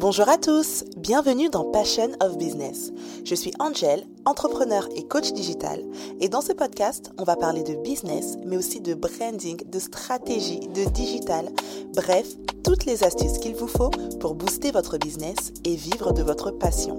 [0.00, 2.90] Bonjour à tous, bienvenue dans Passion of Business.
[3.22, 5.84] Je suis Angel, entrepreneur et coach digital,
[6.20, 10.60] et dans ce podcast, on va parler de business, mais aussi de branding, de stratégie,
[10.60, 11.50] de digital,
[11.94, 12.28] bref,
[12.64, 13.90] toutes les astuces qu'il vous faut
[14.20, 16.96] pour booster votre business et vivre de votre passion.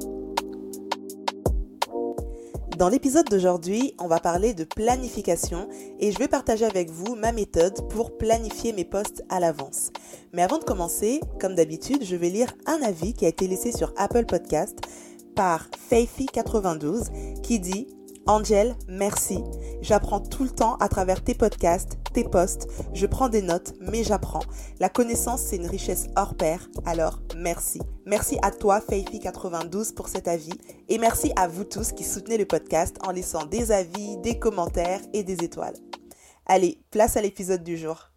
[2.81, 5.69] Dans l'épisode d'aujourd'hui, on va parler de planification
[5.99, 9.91] et je vais partager avec vous ma méthode pour planifier mes posts à l'avance.
[10.33, 13.71] Mais avant de commencer, comme d'habitude, je vais lire un avis qui a été laissé
[13.71, 14.79] sur Apple Podcast
[15.35, 17.85] par Faithy92 qui dit
[18.27, 19.39] Angel, merci.
[19.81, 22.67] J'apprends tout le temps à travers tes podcasts, tes posts.
[22.93, 24.43] Je prends des notes, mais j'apprends.
[24.79, 26.69] La connaissance, c'est une richesse hors pair.
[26.85, 27.81] Alors, merci.
[28.05, 30.53] Merci à toi, Faithy92, pour cet avis.
[30.87, 35.01] Et merci à vous tous qui soutenez le podcast en laissant des avis, des commentaires
[35.13, 35.77] et des étoiles.
[36.45, 38.10] Allez, place à l'épisode du jour.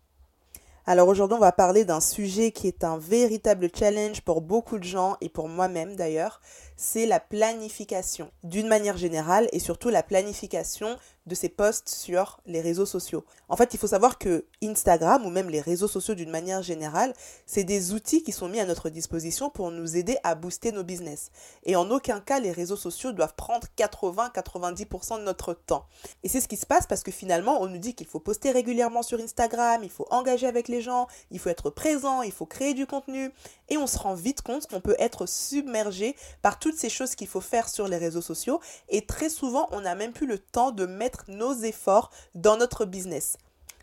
[0.86, 4.84] Alors aujourd'hui, on va parler d'un sujet qui est un véritable challenge pour beaucoup de
[4.84, 6.42] gens et pour moi-même d'ailleurs,
[6.76, 12.60] c'est la planification d'une manière générale et surtout la planification de ses posts sur les
[12.60, 13.24] réseaux sociaux.
[13.48, 17.14] En fait, il faut savoir que Instagram ou même les réseaux sociaux d'une manière générale,
[17.46, 20.84] c'est des outils qui sont mis à notre disposition pour nous aider à booster nos
[20.84, 21.30] business.
[21.64, 25.86] Et en aucun cas, les réseaux sociaux doivent prendre 80-90% de notre temps.
[26.22, 28.50] Et c'est ce qui se passe parce que finalement, on nous dit qu'il faut poster
[28.50, 32.46] régulièrement sur Instagram, il faut engager avec les gens, il faut être présent, il faut
[32.46, 33.30] créer du contenu.
[33.70, 37.28] Et on se rend vite compte qu'on peut être submergé par toutes ces choses qu'il
[37.28, 38.60] faut faire sur les réseaux sociaux.
[38.88, 42.84] Et très souvent, on n'a même plus le temps de mettre nos efforts dans notre
[42.84, 43.36] business.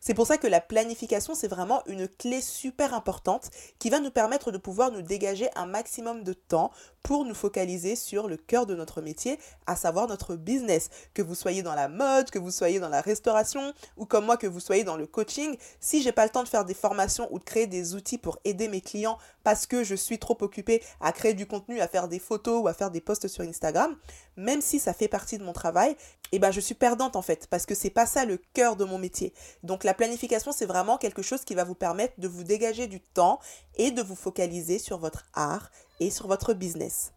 [0.03, 4.09] C'est pour ça que la planification, c'est vraiment une clé super importante qui va nous
[4.09, 6.71] permettre de pouvoir nous dégager un maximum de temps
[7.03, 10.89] pour nous focaliser sur le cœur de notre métier, à savoir notre business.
[11.13, 14.37] Que vous soyez dans la mode, que vous soyez dans la restauration ou comme moi
[14.37, 17.27] que vous soyez dans le coaching, si j'ai pas le temps de faire des formations
[17.31, 20.81] ou de créer des outils pour aider mes clients parce que je suis trop occupée
[20.99, 23.95] à créer du contenu, à faire des photos ou à faire des posts sur Instagram,
[24.35, 25.95] même si ça fait partie de mon travail,
[26.31, 28.85] eh ben je suis perdante en fait parce que c'est pas ça le cœur de
[28.85, 29.33] mon métier.
[29.93, 33.39] Planification, c'est vraiment quelque chose qui va vous permettre de vous dégager du temps
[33.75, 37.13] et de vous focaliser sur votre art et sur votre business.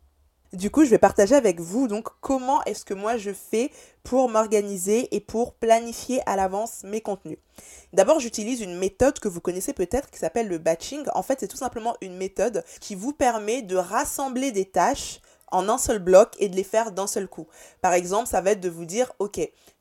[0.54, 3.72] Du coup, je vais partager avec vous donc comment est-ce que moi je fais
[4.04, 7.38] pour m'organiser et pour planifier à l'avance mes contenus.
[7.92, 11.02] D'abord, j'utilise une méthode que vous connaissez peut-être qui s'appelle le batching.
[11.14, 15.20] En fait, c'est tout simplement une méthode qui vous permet de rassembler des tâches
[15.50, 17.48] en un seul bloc et de les faire d'un seul coup.
[17.80, 19.40] Par exemple, ça va être de vous dire, OK,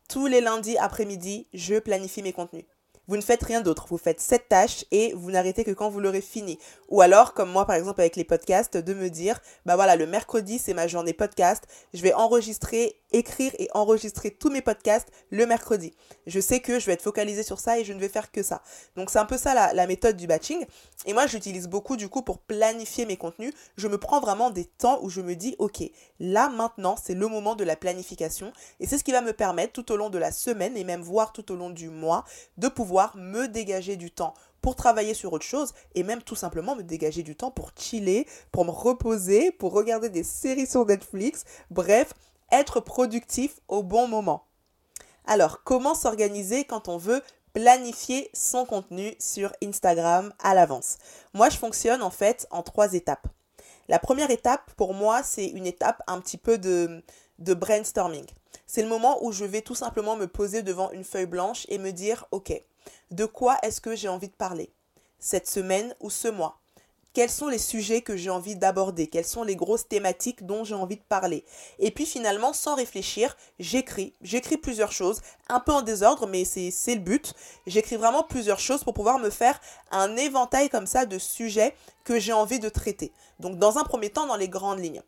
[0.09, 2.65] tous les lundis après-midi, je planifie mes contenus.
[3.08, 3.86] Vous ne faites rien d'autre.
[3.90, 6.58] Vous faites cette tâche et vous n'arrêtez que quand vous l'aurez fini.
[6.88, 10.08] Ou alors, comme moi par exemple avec les podcasts, de me dire, bah voilà, le
[10.08, 11.66] mercredi c'est ma journée podcast.
[11.94, 15.94] Je vais enregistrer, écrire et enregistrer tous mes podcasts le mercredi.
[16.28, 18.41] Je sais que je vais être focalisé sur ça et je ne vais faire que
[18.41, 18.62] ça.
[18.96, 20.66] Donc c'est un peu ça la, la méthode du batching.
[21.06, 23.53] Et moi j'utilise beaucoup du coup pour planifier mes contenus.
[23.75, 25.84] Je me prends vraiment des temps où je me dis, ok,
[26.22, 28.53] là maintenant c'est le moment de la planification.
[28.80, 31.02] Et c'est ce qui va me permettre tout au long de la semaine et même
[31.02, 32.24] voire tout au long du mois
[32.58, 36.75] de pouvoir me dégager du temps pour travailler sur autre chose et même tout simplement
[36.75, 41.43] me dégager du temps pour chiller, pour me reposer, pour regarder des séries sur Netflix,
[41.69, 42.13] bref,
[42.51, 44.45] être productif au bon moment.
[45.25, 47.21] Alors, comment s'organiser quand on veut
[47.53, 50.97] planifier son contenu sur Instagram à l'avance?
[51.33, 53.27] Moi, je fonctionne en fait en trois étapes.
[53.89, 57.03] La première étape, pour moi, c'est une étape un petit peu de,
[57.39, 58.25] de brainstorming.
[58.65, 61.77] C'est le moment où je vais tout simplement me poser devant une feuille blanche et
[61.77, 62.53] me dire, ok,
[63.11, 64.71] de quoi est-ce que j'ai envie de parler
[65.19, 66.59] cette semaine ou ce mois?
[67.13, 70.73] Quels sont les sujets que j'ai envie d'aborder, quelles sont les grosses thématiques dont j'ai
[70.73, 71.45] envie de parler?
[71.77, 74.16] Et puis finalement, sans réfléchir, j'écris.
[74.23, 77.35] J'écris plusieurs choses, un peu en désordre, mais c'est le but.
[77.67, 79.61] J'écris vraiment plusieurs choses pour pouvoir me faire
[79.91, 83.11] un éventail comme ça de sujets que j'ai envie de traiter.
[83.39, 85.03] Donc dans un premier temps, dans les grandes lignes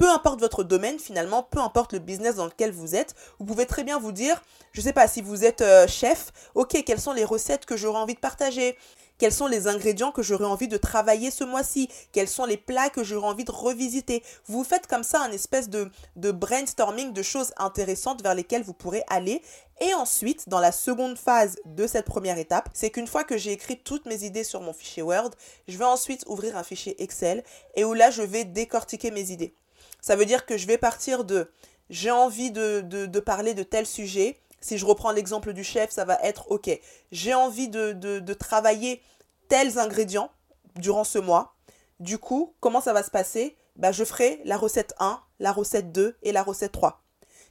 [0.00, 3.66] peu importe votre domaine finalement, peu importe le business dans lequel vous êtes, vous pouvez
[3.66, 7.12] très bien vous dire, je sais pas, si vous êtes euh, chef, ok, quelles sont
[7.12, 8.78] les recettes que j'aurais envie de partager?
[9.18, 11.90] Quels sont les ingrédients que j'aurais envie de travailler ce mois-ci?
[12.12, 14.22] Quels sont les plats que j'aurais envie de revisiter?
[14.46, 15.90] Vous faites comme ça un espèce de
[16.30, 19.42] brainstorming de choses intéressantes vers lesquelles vous pourrez aller.
[19.82, 23.52] Et ensuite, dans la seconde phase de cette première étape, c'est qu'une fois que j'ai
[23.52, 25.32] écrit toutes mes idées sur mon fichier Word,
[25.68, 27.44] je vais ensuite ouvrir un fichier Excel
[27.74, 29.54] et où là, je vais décortiquer mes idées.
[30.00, 31.50] Ça veut dire que je vais partir de
[31.88, 34.38] j'ai envie de, de, parler de tel sujet.
[34.60, 36.70] Si je reprends l'exemple du chef, ça va être OK.
[37.10, 39.02] J'ai envie de, de travailler
[39.48, 40.30] tels ingrédients
[40.76, 41.54] durant ce mois.
[41.98, 43.56] Du coup, comment ça va se passer?
[43.76, 47.02] Bah, Je ferai la recette 1, la recette 2 et la recette 3.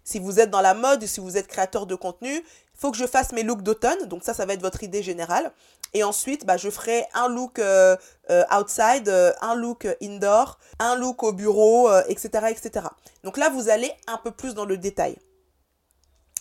[0.10, 2.98] Si vous êtes dans la mode, si vous êtes créateur de contenu, il faut que
[2.98, 4.08] je fasse mes looks d'automne.
[4.08, 5.52] Donc ça, ça va être votre idée générale.
[5.94, 7.96] Et ensuite, bah, je ferai un look euh,
[8.32, 12.88] euh, outside, euh, un look indoor, un look au bureau, etc., etc.
[13.24, 15.16] Donc là, vous allez un peu plus dans le détail.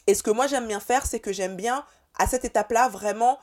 [0.06, 1.84] Et ce que moi j'aime bien faire, c'est que j'aime bien,
[2.18, 3.38] à cette étape-là, vraiment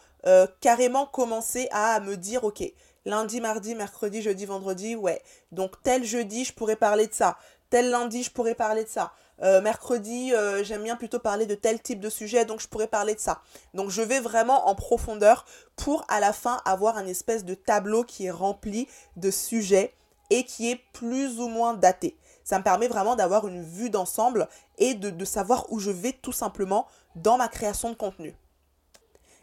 [0.59, 2.63] carrément commencer à me dire, ok,
[3.05, 5.21] lundi, mardi, mercredi, jeudi, vendredi, ouais.
[5.51, 7.37] Donc tel jeudi, je pourrais parler de ça.
[7.69, 9.11] Tel lundi, je pourrais parler de ça.
[9.41, 12.87] Euh, mercredi, euh, j'aime bien plutôt parler de tel type de sujet, donc je pourrais
[12.87, 13.41] parler de ça.
[13.73, 15.45] Donc je vais vraiment en profondeur
[15.75, 19.93] pour à la fin avoir un espèce de tableau qui est rempli de sujets
[20.29, 22.17] et qui est plus ou moins daté.
[22.43, 24.47] Ça me permet vraiment d'avoir une vue d'ensemble
[24.77, 28.35] et de, savoir où je vais tout simplement dans ma création de contenu.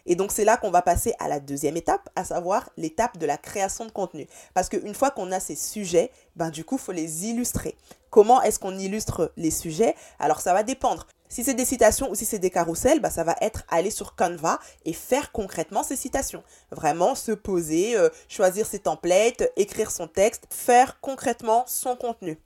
[0.06, 3.26] Et donc c'est là qu'on va passer à la deuxième étape, à savoir l'étape de
[3.26, 4.26] la création de contenu.
[4.54, 7.76] Parce qu'une fois qu'on a ces sujets, ben du coup, il faut les illustrer.
[8.12, 11.06] Comment est-ce qu'on illustre les sujets Alors ça va dépendre.
[11.30, 14.16] Si c'est des citations ou si c'est des carousels, ben, ça va être aller sur
[14.16, 16.44] Canva et faire concrètement ces citations.
[16.70, 22.38] Vraiment se poser, euh, choisir ses templates, écrire son texte, faire concrètement son contenu.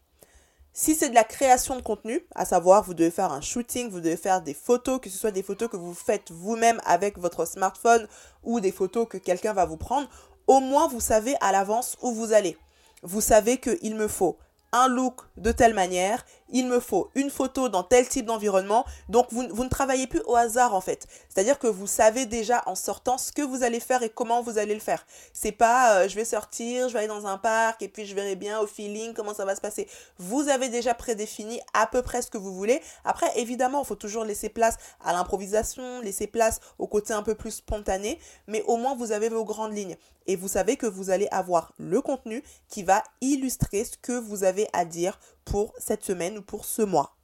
[0.73, 3.99] Si c'est de la création de contenu, à savoir vous devez faire un shooting, vous
[3.99, 7.45] devez faire des photos, que ce soit des photos que vous faites vous-même avec votre
[7.45, 8.07] smartphone
[8.45, 10.09] ou des photos que quelqu'un va vous prendre,
[10.47, 12.57] au moins vous savez à l'avance où vous allez.
[13.03, 14.39] Vous savez qu'il me faut
[14.73, 18.85] un look de telle manière, il me faut une photo dans tel type d'environnement.
[19.09, 21.07] Donc vous, ne travaillez plus au hasard en fait.
[21.29, 24.59] C'est-à-dire que vous savez déjà en sortant ce que vous allez faire et comment vous
[24.59, 25.07] allez le faire.
[25.33, 28.15] C'est pas euh, je vais sortir, je vais aller dans un parc et puis je
[28.15, 29.89] verrai bien au feeling comment ça va se passer.
[30.19, 32.81] Vous avez déjà prédéfini à peu près ce que vous voulez.
[33.05, 37.35] Après évidemment, il faut toujours laisser place à l'improvisation, laisser place au côté un peu
[37.35, 39.97] plus spontané, mais au moins vous avez vos grandes lignes
[40.27, 44.45] et vous savez que vous allez avoir le contenu qui va illustrer ce que vous
[44.45, 47.17] avez à dire pour cette semaine ou pour ce mois.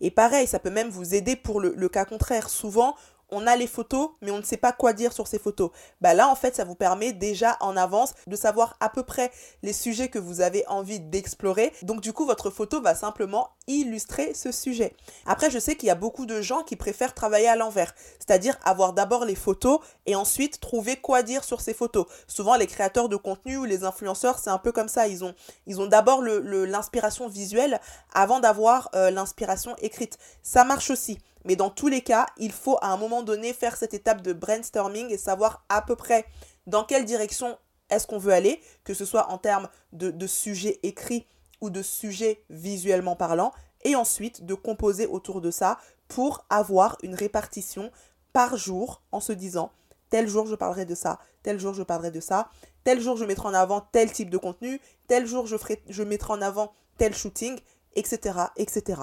[0.00, 2.48] Et pareil, ça peut même vous aider pour le, cas contraire.
[2.48, 2.96] Souvent,
[3.30, 5.70] on a les photos, mais on ne sait pas quoi dire sur ces photos.
[6.00, 9.30] Bah là, en fait, ça vous permet déjà en avance de savoir à peu près
[9.62, 11.72] les sujets que vous avez envie d'explorer.
[11.82, 14.94] Donc, du coup, votre photo va simplement illustrer ce sujet.
[15.26, 18.58] Après, je sais qu'il y a beaucoup de gens qui préfèrent travailler à l'envers, c'est-à-dire
[18.64, 22.06] avoir d'abord les photos et ensuite trouver quoi dire sur ces photos.
[22.26, 25.08] Souvent, les créateurs de contenu ou les influenceurs, c'est un peu comme ça.
[25.08, 27.80] Ils ont, d'abord l'inspiration visuelle
[28.12, 30.18] avant d'avoir euh, l'inspiration écrite.
[30.42, 31.18] Ça marche aussi.
[31.44, 34.32] Mais dans tous les cas, il faut à un moment donné faire cette étape de
[34.32, 36.24] brainstorming et savoir à peu près
[36.66, 37.58] dans quelle direction
[37.90, 41.26] est-ce qu'on veut aller, que ce soit en termes de, de sujets écrits
[41.60, 43.52] ou de sujets visuellement parlant,
[43.84, 47.90] et ensuite de composer autour de ça pour avoir une répartition
[48.32, 49.70] par jour en se disant
[50.10, 52.48] tel jour je parlerai de ça, tel jour je parlerai de ça,
[52.84, 55.56] tel jour je mettrai en avant tel type de contenu, tel jour je,
[55.88, 57.58] je mettrai en avant tel shooting,
[57.94, 58.38] etc.
[58.56, 59.02] etc.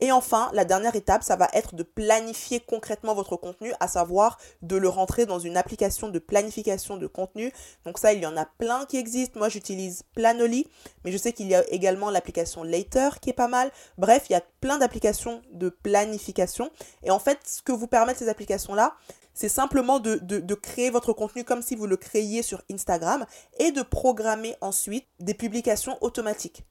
[0.00, 4.38] Et enfin, la dernière étape, ça va être de planifier concrètement votre contenu, à savoir
[4.62, 7.52] de le rentrer dans une application de planification de contenu.
[7.84, 9.38] Donc ça, il y en a plein qui existent.
[9.38, 10.66] Moi, j'utilise Planoly,
[11.04, 13.70] mais je sais qu'il y a également l'application Later qui est pas mal.
[13.98, 16.70] Bref, il y a plein d'applications de planification.
[17.02, 18.94] Et en fait, ce que vous permettent ces applications-là,
[19.34, 23.24] c'est simplement de, de, créer votre contenu comme si vous le créiez sur Instagram
[23.58, 26.64] et de programmer ensuite des publications automatiques.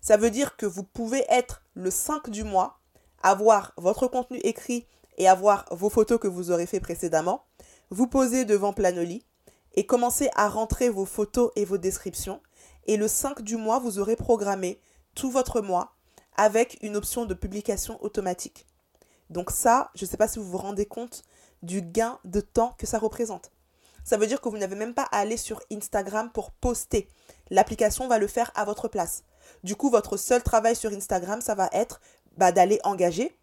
[0.00, 2.80] Ça veut dire que vous pouvez être le 5 du mois,
[3.22, 4.86] avoir votre contenu écrit
[5.18, 7.44] et avoir vos photos que vous aurez fait précédemment,
[7.90, 9.24] vous poser devant Planoly
[9.74, 12.40] et commencer à rentrer vos photos et vos descriptions.
[12.86, 14.80] Et le 5 du mois, vous aurez programmé
[15.14, 15.94] tout votre mois
[16.36, 18.66] avec une option de publication automatique.
[19.30, 21.24] Donc ça, je ne sais pas si vous vous rendez compte
[21.62, 23.50] du gain de temps que ça représente.
[24.06, 27.08] Ça veut dire que vous n'avez même pas à aller sur Instagram pour poster.
[27.50, 29.24] L'application va le faire à votre place.
[29.64, 32.00] Du coup, votre seul travail sur Instagram, ça va être
[32.36, 33.36] bah, d'aller engager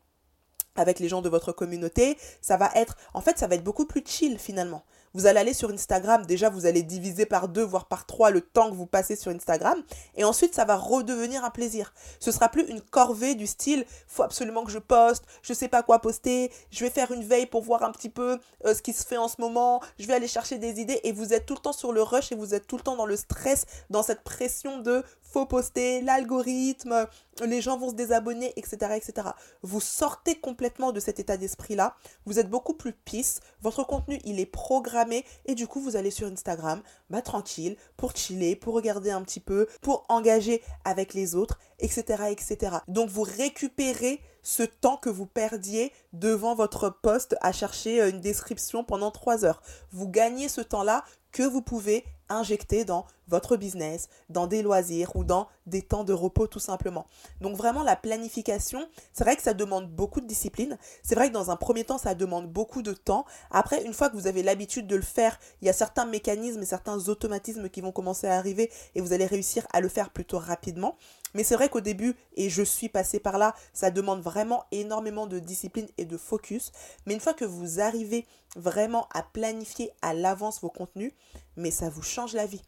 [0.75, 2.17] avec les gens de votre communauté.
[2.41, 4.85] Ça va être, en fait, ça va être beaucoup plus chill finalement.
[5.15, 8.41] Vous allez aller sur Instagram, déjà vous allez diviser par deux, voire par trois le
[8.41, 9.79] temps que vous passez sur Instagram,
[10.15, 11.93] et ensuite ça va redevenir un plaisir.
[12.19, 15.83] Ce sera plus une corvée du style, faut absolument que je poste, je sais pas
[15.83, 18.91] quoi poster, je vais faire une veille pour voir un petit peu euh, ce qui
[18.91, 21.53] se fait en ce moment, je vais aller chercher des idées, et vous êtes tout
[21.53, 24.01] le temps sur le rush et vous êtes tout le temps dans le stress, dans
[24.01, 25.03] cette pression de
[25.33, 27.07] faut poster, l'algorithme,
[27.43, 29.29] les gens vont se désabonner, etc., etc.
[29.63, 31.95] Vous sortez complètement de cet état d'esprit-là.
[32.25, 33.39] Vous êtes beaucoup plus peace.
[33.61, 35.25] Votre contenu, il est programmé.
[35.45, 39.39] Et du coup, vous allez sur Instagram, bah, tranquille, pour chiller, pour regarder un petit
[39.39, 42.77] peu, pour engager avec les autres, etc., etc.
[42.87, 48.19] Donc, vous récupérez ce temps que vous perdiez devant votre poste à chercher euh, une
[48.19, 49.63] description pendant trois heures.
[49.91, 55.23] Vous gagnez ce temps-là que vous pouvez injecter dans votre business, dans des loisirs ou
[55.23, 57.07] dans des temps de repos tout simplement.
[57.41, 60.77] Donc vraiment la planification, c'est vrai que ça demande beaucoup de discipline.
[61.03, 63.25] C'est vrai que dans un premier temps, ça demande beaucoup de temps.
[63.51, 66.61] Après, une fois que vous avez l'habitude de le faire, il y a certains mécanismes
[66.61, 70.09] et certains automatismes qui vont commencer à arriver et vous allez réussir à le faire
[70.09, 70.95] plutôt rapidement.
[71.33, 75.25] Mais c'est vrai qu'au début, et je suis passée par là, ça demande vraiment énormément
[75.25, 76.71] de discipline et de focus.
[77.05, 81.13] Mais une fois que vous arrivez vraiment à planifier à l'avance vos contenus,
[81.55, 82.61] mais ça vous change la vie.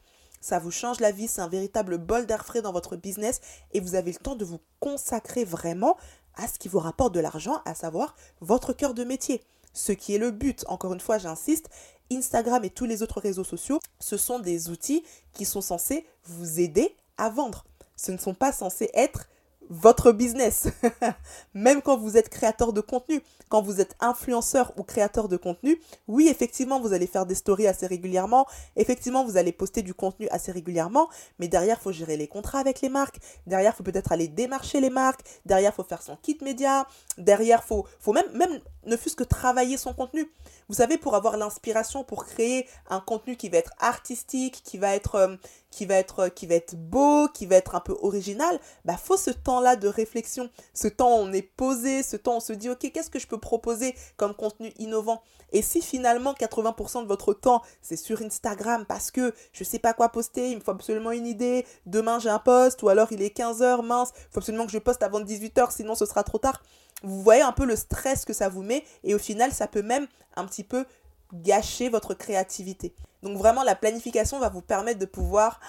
[0.45, 3.41] Ça vous change la vie, c'est un véritable bol d'air frais dans votre business
[3.73, 5.97] et vous avez le temps de vous consacrer vraiment
[6.35, 9.41] à ce qui vous rapporte de l'argent, à savoir votre cœur de métier.
[9.73, 11.71] Ce qui est le but, encore une fois, j'insiste,
[12.11, 16.59] Instagram et tous les autres réseaux sociaux, ce sont des outils qui sont censés vous
[16.59, 17.65] aider à vendre.
[17.95, 19.25] Ce ne sont pas censés être
[19.69, 20.67] votre business.
[21.53, 25.79] Même quand vous êtes créateur de contenu, quand vous êtes influenceur ou créateur de contenu,
[26.07, 28.45] oui, effectivement, vous allez faire des stories assez régulièrement.
[28.75, 31.09] Effectivement, vous allez poster du contenu assez régulièrement.
[31.39, 33.17] Mais derrière, il faut gérer les contrats avec les marques.
[33.47, 35.21] Derrière, il faut peut-être aller démarcher les marques.
[35.45, 36.87] Derrière, il faut faire son kit média.
[37.17, 40.29] Derrière, il faut, faut même, même ne fût-ce que travailler son contenu.
[40.67, 44.95] Vous savez, pour avoir l'inspiration, pour créer un contenu qui va être artistique, qui va
[44.95, 45.35] être, euh,
[45.69, 49.87] qui va être, beau, qui va être un peu original, bah faut ce temps-là de
[49.87, 53.09] réflexion, ce temps où on est posé, ce temps où on se dit ok qu'est-ce
[53.09, 55.21] que je peux proposer comme contenu innovant?
[55.51, 59.93] Et si finalement 80% de votre temps c'est sur Instagram parce que je sais pas
[59.93, 63.21] quoi poster, il me faut absolument une idée, demain j'ai un post ou alors il
[63.21, 66.37] est 15h mince, il faut absolument que je poste avant 18h sinon ce sera trop
[66.37, 66.61] tard
[67.05, 69.83] vous voyez un peu le stress que ça vous met et au final, ça peut
[69.83, 70.85] même un petit peu
[71.33, 72.95] gâcher votre créativité.
[73.23, 75.59] Donc vraiment, la planification va vous permettre de pouvoir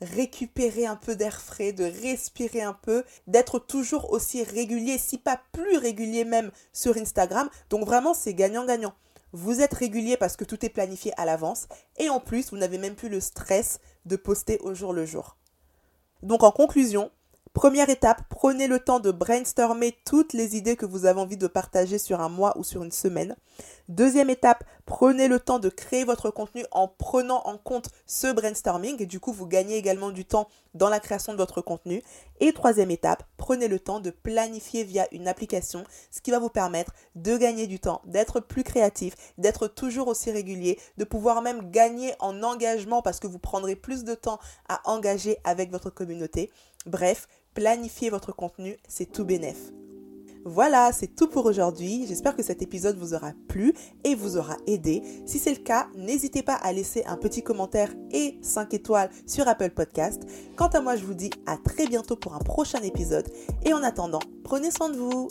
[0.00, 5.40] récupérer un peu d'air frais, de respirer un peu, d'être toujours aussi régulier, si pas
[5.52, 7.48] plus régulier même sur Instagram.
[7.70, 8.94] Donc vraiment, c'est gagnant-gagnant.
[9.32, 11.66] Vous êtes régulier parce que tout est planifié à l'avance
[11.98, 15.36] et en plus, vous n'avez même plus le stress de poster au jour le jour.
[16.22, 17.10] Donc en conclusion,
[17.54, 21.46] Première étape, prenez le temps de brainstormer toutes les idées que vous avez envie de
[21.46, 23.36] partager sur un mois ou sur une semaine.
[23.90, 29.04] Deuxième étape, prenez le temps de créer votre contenu en prenant en compte ce brainstorming
[29.04, 32.02] du coup vous gagnez également du temps dans la création de votre contenu.
[32.40, 36.48] Et troisième étape, prenez le temps de planifier via une application, ce qui va vous
[36.48, 41.70] permettre de gagner du temps, d'être plus créatif, d'être toujours aussi régulier, de pouvoir même
[41.70, 44.38] gagner en engagement parce que vous prendrez plus de temps
[44.68, 46.50] à engager avec votre communauté.
[46.86, 49.58] Bref, planifier votre contenu, c'est tout bénef.
[50.44, 52.04] Voilà, c'est tout pour aujourd'hui.
[52.06, 55.02] J'espère que cet épisode vous aura plu et vous aura aidé.
[55.24, 59.46] Si c'est le cas, n'hésitez pas à laisser un petit commentaire et 5 étoiles sur
[59.46, 60.22] Apple Podcast.
[60.56, 63.28] Quant à moi, je vous dis à très bientôt pour un prochain épisode.
[63.64, 65.28] Et en attendant, prenez soin de vous.